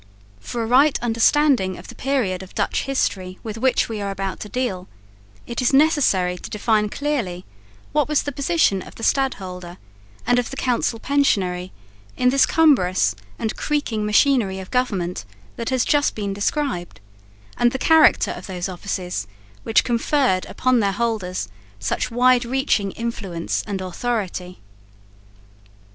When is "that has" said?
15.55-15.85